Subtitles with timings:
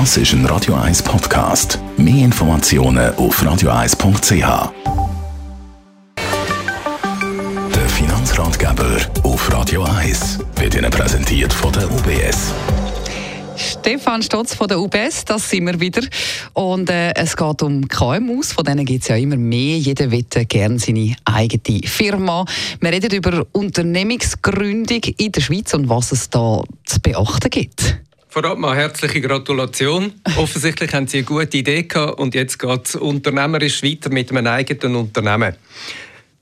[0.00, 1.78] Das ist ein Radio 1 Podcast.
[1.96, 4.72] Mehr Informationen auf radio1.ch.
[7.72, 12.52] Der Finanzratgeber auf Radio 1 wird Ihnen präsentiert von der UBS.
[13.56, 16.02] Stefan Stotz von der UBS, das sind wir wieder.
[16.54, 19.78] Und äh, es geht um KMUs, von denen gibt es ja immer mehr.
[19.78, 22.44] Jeder will gerne seine eigene Firma.
[22.80, 27.98] Wir reden über Unternehmensgründung in der Schweiz und was es da zu beachten gibt.
[28.34, 30.12] Vorab mal herzliche Gratulation.
[30.38, 34.48] Offensichtlich haben Sie eine gute Idee gehabt und jetzt geht es unternehmerisch weiter mit einem
[34.48, 35.54] eigenen Unternehmen.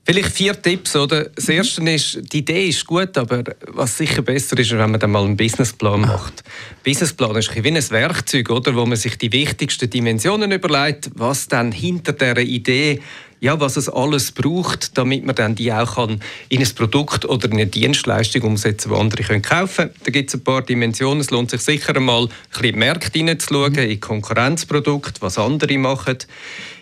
[0.03, 1.25] Vielleicht vier Tipps, oder?
[1.25, 5.11] Das erste ist, die Idee ist gut, aber was sicher besser ist, wenn man dann
[5.11, 6.43] mal einen Businessplan macht.
[6.83, 8.73] Businessplan ist wie ein Werkzeug, oder?
[8.73, 13.01] Wo man sich die wichtigsten Dimensionen überlegt, was dann hinter der Idee
[13.43, 17.47] ja, was es alles braucht, damit man dann die auch kann in ein Produkt oder
[17.47, 19.95] in eine Dienstleistung umsetzen kann, die andere können kaufen können.
[20.05, 21.19] Da gibt es ein paar Dimensionen.
[21.19, 25.77] Es lohnt sich sicher einmal, ein bisschen in die Märkte hineinzuschauen, in Konkurrenzprodukte, was andere
[25.77, 26.19] machen.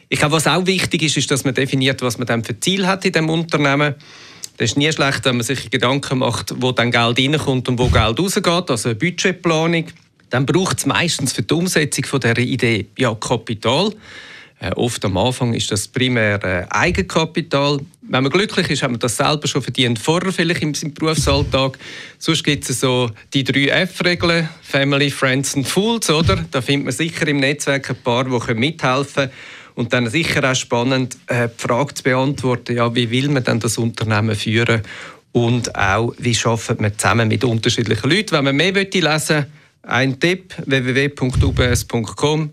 [0.08, 2.85] Ich glaube, was auch wichtig ist, ist, dass man definiert, was man dann für Ziel
[2.85, 3.95] hat in dem Unternehmen.
[4.57, 7.88] Das ist nie schlecht, wenn man sich Gedanken macht, wo dann Geld reinkommt und wo
[7.88, 9.85] Geld rausgeht, also eine Budgetplanung.
[10.30, 13.95] Dann braucht es meistens für die Umsetzung von dieser Idee ja Kapital.
[14.61, 17.79] Äh, oft am Anfang ist das primär äh, Eigenkapital.
[18.03, 21.79] Wenn man glücklich ist, hat man das selber schon verdient, vorher vielleicht seinem Berufsalltag.
[22.19, 26.45] Sonst gibt es so die drei F-Regeln, Family, Friends and Fools, oder?
[26.51, 29.31] Da findet man sicher im Netzwerk ein paar, die mithelfen können.
[29.73, 33.59] Und dann sicher auch spannend, äh, die Frage zu beantworten, ja, wie will man denn
[33.59, 34.83] das Unternehmen führen
[35.31, 38.31] und auch, wie schafft man zusammen mit unterschiedlichen Leuten.
[38.31, 39.45] Wenn man mehr lesen will,
[39.83, 42.51] ein Tipp, www.ubs.com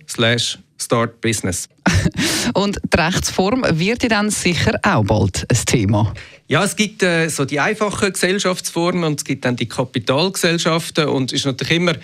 [0.80, 1.68] Start Business.
[2.54, 6.14] und die Rechtsform wird ja dann sicher auch bald ein Thema.
[6.46, 11.32] Ja, es gibt äh, so die einfachen Gesellschaftsformen und es gibt dann die Kapitalgesellschaften und
[11.32, 11.94] es ist natürlich immer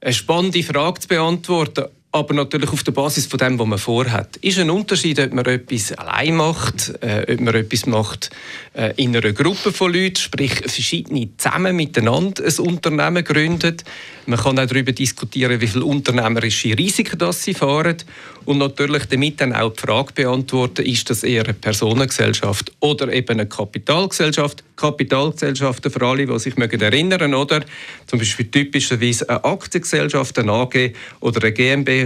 [0.00, 1.84] eine spannende Frage zu beantworten
[2.14, 4.36] aber natürlich auf der Basis von dem, was man vorhat.
[4.36, 8.30] Ist ein Unterschied, ob man etwas allein macht, äh, ob man etwas macht
[8.72, 13.82] äh, in einer Gruppe von Leuten, sprich verschiedene zusammen miteinander ein Unternehmen gründet.
[14.26, 17.96] Man kann auch darüber diskutieren, wie viele unternehmerische Risiken das sie fahren
[18.44, 23.40] und natürlich damit dann auch die Frage beantworten, ist das eher eine Personengesellschaft oder eben
[23.40, 24.62] eine Kapitalgesellschaft.
[24.76, 27.64] Kapitalgesellschaften für alle, die sich mögen erinnern, oder?
[28.06, 32.03] Zum Beispiel typischerweise eine Aktiengesellschaft, eine AG oder eine GmbH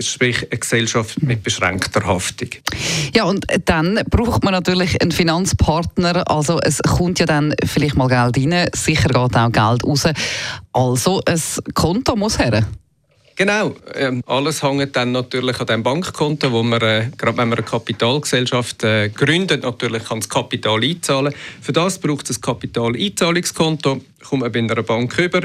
[0.00, 2.50] sprich eine Gesellschaft mit beschränkter Haftung.
[3.14, 6.30] Ja, und dann braucht man natürlich einen Finanzpartner.
[6.30, 10.04] Also es kommt ja dann vielleicht mal Geld rein, sicher geht auch Geld raus.
[10.72, 11.40] Also ein
[11.74, 12.66] Konto muss her.
[13.38, 17.58] Genau, ähm, alles hängt dann natürlich an dem Bankkonto, wo man, äh, gerade wenn man
[17.58, 21.32] eine Kapitalgesellschaft äh, gründet, natürlich kann das Kapital einzahlen.
[21.60, 25.42] Für das braucht es ein Kapitaleinzahlungskonto kommt man bei einer Bank über,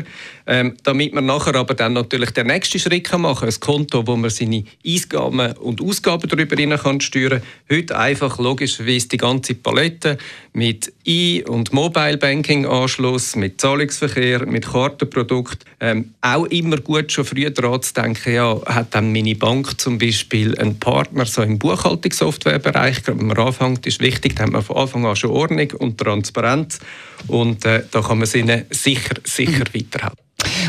[0.48, 4.08] ähm, damit man nachher aber dann natürlich den nächsten Schritt kann machen kann, ein Konto,
[4.08, 7.42] wo man seine Eingaben und Ausgaben darüber hinein kann steuern.
[7.72, 10.18] Heute einfach logischerweise die ganze Palette
[10.54, 15.66] mit E- und Mobile Banking Anschluss, mit Zahlungsverkehr, mit Kartenprodukt.
[15.80, 19.98] Ähm, auch immer gut schon früh daran zu denken, ja, hat dann meine Bank zum
[19.98, 24.78] Beispiel einen Partner so im Buchhaltungssoftwarebereich, wenn man anfängt, ist wichtig, da hat man von
[24.78, 26.80] Anfang an schon Ordnung und Transparenz
[27.28, 29.80] und äh, da kann man sie sicher, sicher mhm.
[29.82, 30.18] weiterhelfen.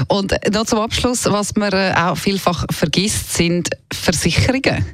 [0.08, 4.84] Und noch zum Abschluss, was man äh, auch vielfach vergisst, sind Versicherungen.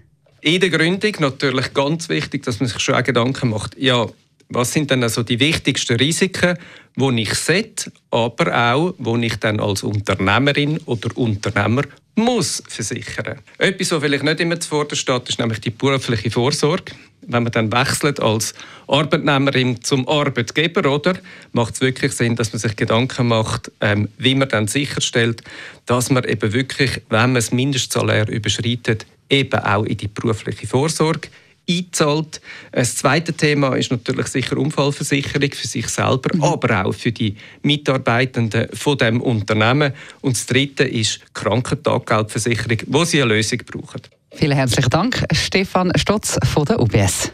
[0.40, 4.06] In der Gründung natürlich ganz wichtig, dass man sich schon Gedanken macht, ja,
[4.48, 6.58] was sind denn also die wichtigsten Risiken,
[6.96, 7.72] die ich sehe,
[8.10, 11.82] aber auch, die ich dann als Unternehmerin oder Unternehmer
[12.16, 13.38] muss versichern.
[13.58, 16.92] Etwas, was vielleicht nicht immer zuvorderst steht, ist nämlich die berufliche Vorsorge.
[17.32, 18.54] Wenn man dann wechselt als
[18.88, 21.14] Arbeitnehmerin zum Arbeitgeber, oder,
[21.52, 25.42] macht es wirklich Sinn, dass man sich Gedanken macht, ähm, wie man dann sicherstellt,
[25.86, 31.28] dass man eben wirklich, wenn man das Mindestsalär überschreitet, eben auch in die berufliche Vorsorge
[31.68, 32.40] einzahlt.
[32.72, 36.42] Das zweite Thema ist natürlich sicher Unfallversicherung für sich selber, mhm.
[36.42, 39.92] aber auch für die Mitarbeitenden von dem Unternehmen.
[40.20, 44.02] Und das dritte ist Krankentaggeldversicherung, wo sie eine Lösung brauchen.
[44.40, 47.30] Vielen herzlichen Dank, Stefan Stotz von der UBS.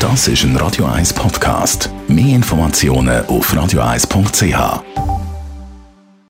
[0.00, 1.90] Das ist ein Radio 1 Podcast.
[2.08, 5.09] Mehr Informationen auf radio1.ch.